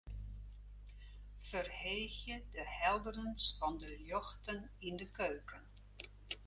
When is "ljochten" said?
4.03-4.67